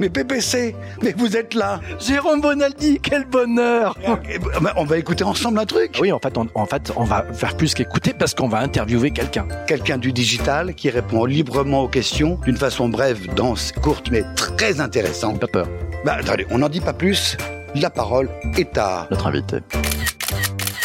[0.00, 3.96] Mais PPC, mais vous êtes là Jérôme Bonaldi, quel bonheur
[4.30, 7.04] Eh ben, On va écouter ensemble un truc Oui, en fait, on, en fait, on
[7.04, 9.46] va faire plus qu'écouter parce qu'on va interviewer quelqu'un.
[9.66, 14.80] Quelqu'un du digital qui répond librement aux questions d'une façon brève, dense, courte, mais très
[14.80, 15.40] intéressante.
[15.40, 15.68] Pas peur,
[16.04, 17.36] Bah, attendez, on n'en dit pas plus.
[17.74, 19.06] La parole est à...
[19.10, 19.58] notre invité.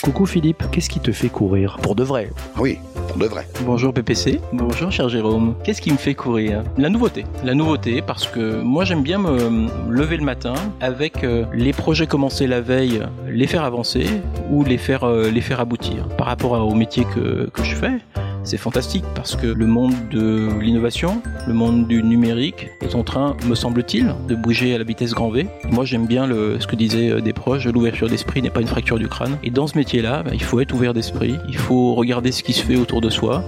[0.01, 1.77] Coucou Philippe, qu'est-ce qui te fait courir?
[1.81, 2.29] Pour de vrai.
[2.57, 2.77] Oui,
[3.13, 3.47] pour de vrai.
[3.63, 5.55] Bonjour PPC, bonjour cher Jérôme.
[5.63, 6.63] Qu'est-ce qui me fait courir?
[6.77, 7.25] La nouveauté.
[7.43, 12.07] La nouveauté parce que moi j'aime bien me lever le matin avec euh, les projets
[12.07, 14.07] commencés la veille, les faire avancer
[14.49, 16.07] ou les faire, euh, les faire aboutir.
[16.17, 17.99] Par rapport au métier que, que je fais,
[18.43, 23.35] c'est fantastique parce que le monde de l'innovation, le monde du numérique est en train,
[23.45, 25.47] me semble-t-il, de bouger à la vitesse grand V.
[25.69, 28.99] Moi j'aime bien ce que disaient euh, des proches, l'ouverture d'esprit n'est pas une fracture
[28.99, 29.37] du crâne.
[29.43, 32.53] Et dans ce métier-là, bah, il faut être ouvert d'esprit, il faut regarder ce qui
[32.53, 33.43] se fait autour de soi,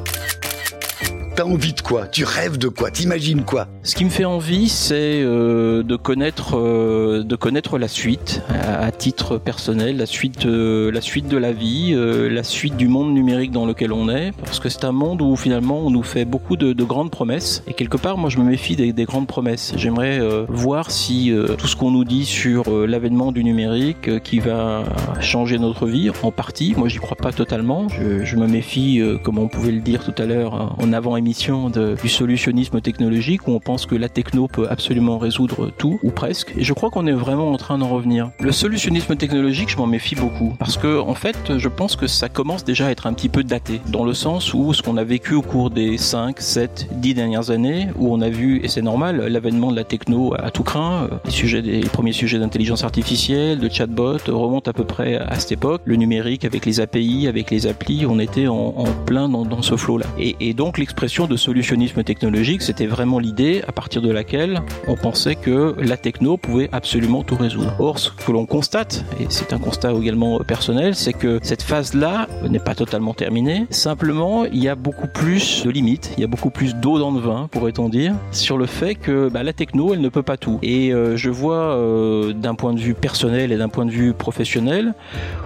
[1.36, 2.08] T'as envie de quoi?
[2.08, 2.92] Tu rêves de quoi?
[2.92, 3.68] T'imagines quoi?
[3.84, 8.90] Ce qui me fait envie, c'est euh, de connaître, euh, de connaître la suite à,
[8.94, 13.52] titre personnel, la suite, euh, la suite de la vie, la suite du monde numérique
[13.52, 16.56] dans lequel on est, parce que c'est un monde où finalement on nous fait beaucoup
[16.56, 17.64] de, de grandes promesses.
[17.68, 19.74] Et quelque part, moi, je me méfie des, des grandes promesses.
[19.76, 24.84] J'aimerais voir si tout ce qu'on nous dit sur l'avènement du numérique, qui va
[25.20, 26.76] changer notre vie, en partie.
[26.78, 27.90] Moi, j'y crois pas totalement.
[27.90, 31.18] Je, je me méfie, comme on pouvait le dire tout à l'heure hein, en avant
[31.26, 36.00] émission, de- du solutionnisme technologique où on pense que la techno peut absolument résoudre tout
[36.04, 36.54] ou presque.
[36.56, 38.30] Et je crois qu'on est vraiment en train d'en revenir.
[38.40, 42.30] Le solutionnisme technologique, je m'en méfie beaucoup parce que en fait, je pense que ça
[42.30, 45.04] commence déjà à être un petit peu daté dans le sens où ce qu'on a
[45.04, 48.84] vécu au cours des 5, 7, 10 dernières années où on a vu et c'est
[48.84, 52.84] normal l'avènement de la techno à tout craint, euh, les sujets des premiers sujets d'intelligence
[52.84, 55.82] artificielle, de chatbot euh, remontent à peu près à cette époque.
[55.86, 60.06] Le numérique avec les API, avec les applis, on était en, plein dans, ce flot-là.
[60.20, 65.36] Et donc l'expression de solutionnisme technologique, c'était vraiment l'idée à partir de laquelle on pensait
[65.36, 67.74] que la techno pouvait absolument tout résoudre.
[67.80, 72.28] Or, ce que l'on constate, et c'est un constat également personnel, c'est que cette phase-là
[72.50, 73.66] n'est pas totalement terminée.
[73.70, 77.12] Simplement, il y a beaucoup plus de limites, il y a beaucoup plus d'eau dans
[77.12, 80.36] le vin, pourrait-on dire, sur le fait que bah, la techno, elle ne peut pas
[80.36, 80.60] tout.
[80.64, 84.14] Et euh, je vois euh, d'un point de vue personnel et d'un point de vue
[84.14, 84.94] professionnel,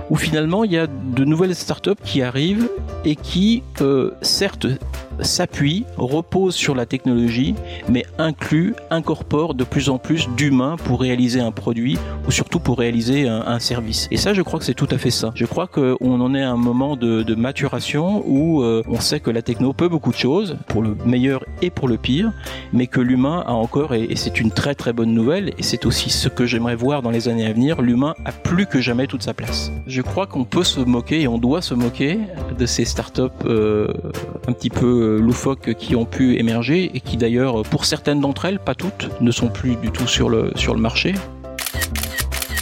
[0.09, 2.69] où finalement il y a de nouvelles startups qui arrivent
[3.05, 4.65] et qui, euh, certes,
[5.21, 7.55] s'appuient, reposent sur la technologie,
[7.87, 11.97] mais incluent, incorporent de plus en plus d'humains pour réaliser un produit
[12.27, 14.07] ou surtout pour réaliser un, service.
[14.11, 15.31] Et ça, je crois que c'est tout à fait ça.
[15.35, 19.29] Je crois qu'on en est à un moment de, maturation où euh, on sait que
[19.29, 22.31] la techno peut beaucoup de choses, pour le meilleur et pour le pire,
[22.73, 25.85] mais que l'humain a encore, et, et c'est une très très bonne nouvelle, et c'est
[25.85, 29.07] aussi ce que j'aimerais voir dans les années à venir, l'humain a plus que jamais
[29.07, 29.71] toute sa place.
[29.87, 32.19] Je crois qu'on peut se moquer et on doit se moquer
[32.57, 33.87] de ces startups euh,
[34.47, 38.59] un petit peu loufoques qui ont pu émerger et qui d'ailleurs, pour certaines d'entre elles,
[38.59, 41.13] pas toutes, ne sont plus du tout sur le, sur le marché.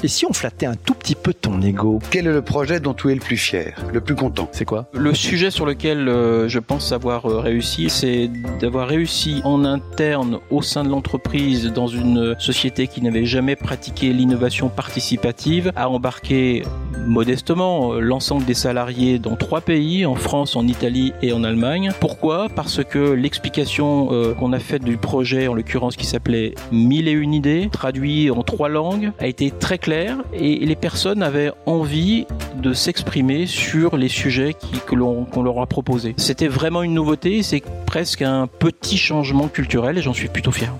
[0.03, 1.99] Et si on flattait un tout petit peu ton ego?
[2.11, 4.47] Quel est le projet dont tu es le plus fier, le plus content?
[4.51, 4.85] C'est quoi?
[4.93, 10.37] Le sujet sur lequel euh, je pense avoir euh, réussi, c'est d'avoir réussi en interne
[10.51, 16.61] au sein de l'entreprise, dans une société qui n'avait jamais pratiqué l'innovation participative, à embarquer
[17.07, 21.91] modestement euh, l'ensemble des salariés dans trois pays, en France, en Italie et en Allemagne.
[21.99, 22.47] Pourquoi?
[22.53, 27.11] Parce que l'explication euh, qu'on a faite du projet, en l'occurrence qui s'appelait Mille et
[27.11, 32.25] une idées, traduit en trois langues, a été très clair et les personnes avaient envie
[32.61, 36.13] de s'exprimer sur les sujets que l'on qu'on leur a proposés.
[36.17, 40.73] C'était vraiment une nouveauté, c'est presque un petit changement culturel et j'en suis plutôt fier.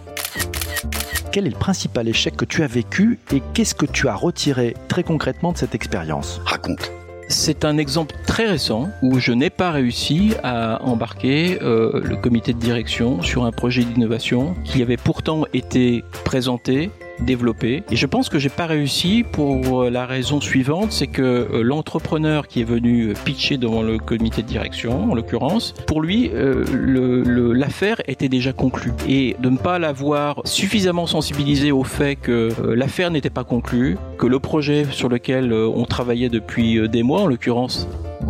[1.38, 4.74] Quel est le principal échec que tu as vécu et qu'est-ce que tu as retiré
[4.88, 6.92] très concrètement de cette expérience Raconte.
[7.28, 12.54] C'est un exemple très récent où je n'ai pas réussi à embarquer euh, le comité
[12.54, 17.84] de direction sur un projet d'innovation qui avait pourtant été présenté développé.
[17.92, 21.64] Et je pense que j'ai pas réussi pour euh, la raison suivante c'est que euh,
[21.64, 26.32] l'entrepreneur qui est venu euh, pitcher devant le comité de direction en l'occurrence pour lui
[26.34, 28.92] l'affaire était déjà conclue.
[29.08, 34.28] Et de ne pas l'avoir suffisamment sensibilisé au fait que l'affaire n'était pas conclue que
[34.28, 37.88] le projet sur lequel on travaillait depuis des mois en l'occurrence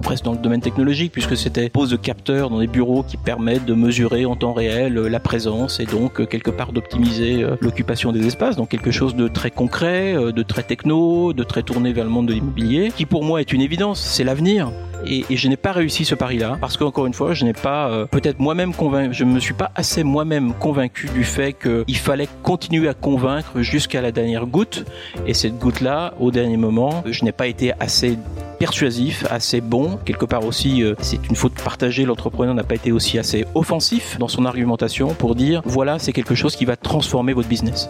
[0.07, 3.65] reste dans le domaine technologique puisque c'était pose de capteurs dans des bureaux qui permettent
[3.65, 7.56] de mesurer en temps réel euh, la présence et donc euh, quelque part d'optimiser euh,
[7.62, 8.56] l'occupation des espaces.
[8.56, 12.27] Donc quelque chose de très concret, de très techno, de très tourné vers le monde
[12.27, 14.71] de l'immobilier, qui pour moi est une évidence, c'est l'avenir.
[15.05, 18.05] Et, je n'ai pas réussi ce pari-là parce qu'encore une fois, je n'ai pas euh,
[18.05, 22.89] peut-être moi-même convaincu, je me suis pas assez moi-même convaincu du fait qu'il fallait continuer
[22.89, 24.85] à convaincre jusqu'à la dernière goutte.
[25.25, 28.17] Et cette goutte-là, au dernier moment, je n'ai pas été assez
[28.59, 29.99] persuasif, assez bon.
[30.05, 32.05] Quelque part aussi, euh, c'est une faute partagée.
[32.05, 36.35] L'entrepreneur n'a pas été aussi assez offensif dans son argumentation pour dire voilà, c'est quelque
[36.35, 37.89] chose qui va transformer votre business.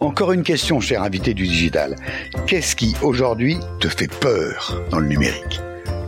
[0.00, 1.96] Encore une question, cher invité du digital.
[2.46, 5.60] Qu'est-ce qui, aujourd'hui, te fait peur dans le numérique?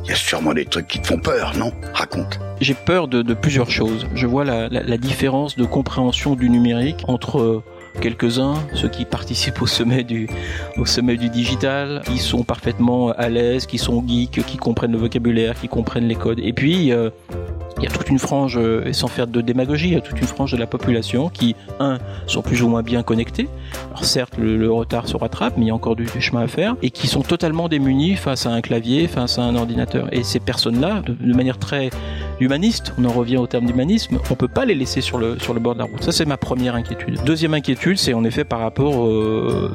[0.04, 1.72] Il y a sûrement des trucs qui te font peur, non?
[1.94, 2.38] Raconte.
[2.60, 4.06] J'ai peur de, plusieurs choses.
[4.14, 7.62] Je vois la, différence de compréhension du numérique entre
[8.02, 10.28] quelques-uns, ceux qui participent au sommet du,
[10.76, 14.98] au sommet du digital, qui sont parfaitement à l'aise, qui sont geeks, qui comprennent le
[14.98, 16.40] vocabulaire, qui comprennent les codes.
[16.40, 17.08] Et puis, euh,
[18.14, 21.28] une frange, euh, et sans faire de démagogie, il toute une frange de la population
[21.28, 23.48] qui, un, sont plus ou moins bien connectés.
[23.90, 26.76] Alors certes, le, retard se rattrape, mais il y a encore du, chemin à faire,
[26.80, 30.06] et qui sont totalement démunis face à un clavier, face à un ordinateur.
[30.12, 31.90] Et ces personnes-là, de, manière très
[32.38, 35.54] humaniste, on en revient au terme d'humanisme, on peut pas les laisser sur le, sur
[35.54, 36.02] le bord de la route.
[36.04, 37.18] Ça, c'est ma première inquiétude.
[37.24, 39.08] Deuxième inquiétude, c'est en effet par rapport,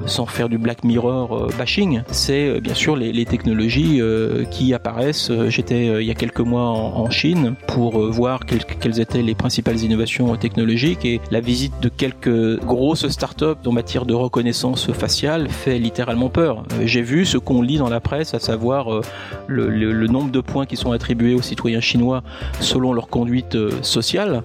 [0.06, 4.02] sans faire du Black Mirror euh, bashing, c'est euh, bien sûr les, technologies
[4.50, 5.32] qui apparaissent.
[5.50, 10.36] J'étais il y a quelques mois en Chine pour voir quelles, étaient les principales innovations
[10.36, 16.30] technologiques et la visite de quelques grosses startups en matière de reconnaissance faciale fait littéralement
[16.30, 16.64] peur.
[16.84, 19.02] J'ai vu ce qu'on lit dans la presse, à savoir
[19.48, 22.24] le, le, le nombre de points qui sont attribués aux citoyens chinois
[22.60, 24.44] selon leur conduite sociale.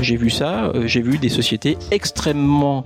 [0.00, 2.84] J'ai vu ça, j'ai vu des sociétés extrêmement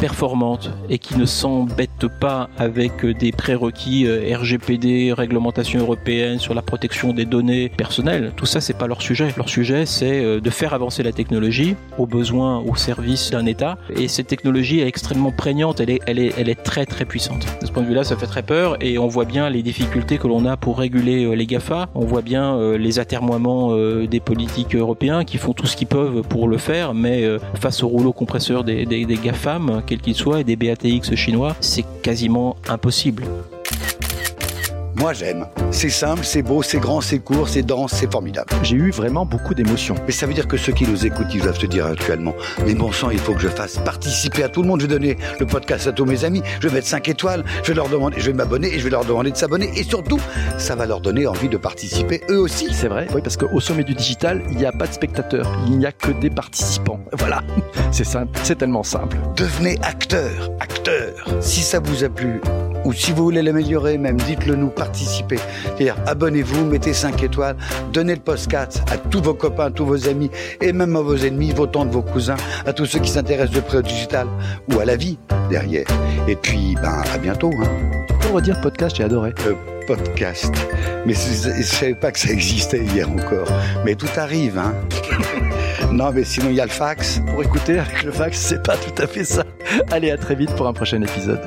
[0.00, 7.12] performantes et qui ne s'embêtent pas avec des prérequis RGPD, réglementation européenne sur la protection
[7.12, 8.32] des données personnelles.
[8.36, 9.28] Tout ça, c'est pas leur sujet.
[9.36, 13.78] Leur sujet, c'est de faire avancer la technologie aux besoins, au service d'un État.
[13.94, 15.80] Et cette technologie est extrêmement prégnante.
[15.80, 17.46] Elle est, elle est, elle est très, très puissante.
[17.60, 20.18] De ce point de vue-là, ça fait très peur et on voit bien les difficultés
[20.18, 21.88] que l'on a pour réguler les GAFA.
[21.94, 23.74] On voit bien les atermoiements
[24.06, 27.88] des politiques européens qui font tout ce qu'ils peuvent pour le faire, mais face au
[27.88, 33.24] rouleau compresseur des, des GAFAM, quels qu'ils soient, et des BATX chinois, c'est quasiment impossible.
[34.98, 35.46] Moi j'aime.
[35.72, 38.50] C'est simple, c'est beau, c'est grand, c'est court, c'est dense, c'est formidable.
[38.62, 39.94] J'ai eu vraiment beaucoup d'émotions.
[40.06, 42.34] Mais ça veut dire que ceux qui nous écoutent, ils doivent se dire actuellement,
[42.64, 44.80] mais bon sang, il faut que je fasse participer à tout le monde.
[44.80, 47.68] Je vais donner le podcast à tous mes amis, je vais mettre 5 étoiles, je
[47.68, 49.70] vais leur demander, je vais m'abonner et je vais leur demander de s'abonner.
[49.76, 50.20] Et surtout,
[50.56, 52.68] ça va leur donner envie de participer eux aussi.
[52.72, 55.78] C'est vrai, oui, parce qu'au sommet du digital, il n'y a pas de spectateurs, il
[55.78, 57.00] n'y a que des participants.
[57.18, 57.42] Voilà,
[57.90, 59.16] c'est simple, c'est tellement simple.
[59.36, 61.12] Devenez acteur, acteur.
[61.40, 62.40] Si ça vous a plu,
[62.84, 65.38] ou si vous voulez l'améliorer, même dites-le nous, participez.
[65.64, 67.56] C'est-à-dire, abonnez-vous, mettez 5 étoiles,
[67.92, 70.30] donnez le podcast à tous vos copains, à tous vos amis,
[70.60, 73.60] et même à vos ennemis, vos tantes, vos cousins, à tous ceux qui s'intéressent de
[73.60, 74.26] près au digital,
[74.72, 75.18] ou à la vie
[75.50, 75.86] derrière.
[76.28, 77.50] Et puis, ben, à bientôt.
[77.62, 78.06] Hein.
[78.20, 79.32] Peux redire podcast, j'ai adoré.
[79.46, 79.54] Euh,
[79.86, 80.52] podcast.
[81.06, 83.48] Mais je ne savais pas que ça existait hier encore.
[83.84, 84.74] Mais tout arrive, hein.
[85.92, 87.20] non, mais sinon, il y a le fax.
[87.26, 89.44] Pour écouter avec le fax, c'est pas tout à fait ça.
[89.90, 91.40] Allez, à très vite pour un prochain épisode.